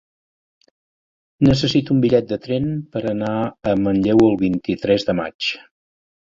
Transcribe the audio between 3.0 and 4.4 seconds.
anar a Manlleu el